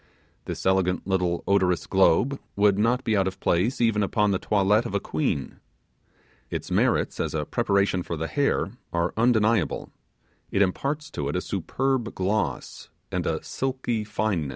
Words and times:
This 0.45 0.65
elegant 0.65 1.05
little 1.05 1.43
odorous 1.45 1.85
globe 1.85 2.39
would 2.55 2.79
not 2.79 3.03
be 3.03 3.15
out 3.15 3.27
of 3.27 3.39
place 3.39 3.79
even 3.79 4.01
upon 4.01 4.31
the 4.31 4.39
toilette 4.39 4.87
of 4.87 4.95
a 4.95 4.99
queen. 4.99 5.59
Its 6.49 6.71
merits 6.71 7.19
as 7.19 7.35
a 7.35 7.45
preparation 7.45 8.01
for 8.01 8.17
the 8.17 8.25
hair 8.25 8.71
are 8.91 9.13
undeniable 9.15 9.91
it 10.49 10.63
imparts 10.63 11.11
to 11.11 11.29
it 11.29 11.35
a 11.35 11.39
superb 11.41 12.15
gloss 12.15 12.89
and 13.11 13.27
a 13.27 13.43
silky 13.43 14.03
fineness. 14.03 14.49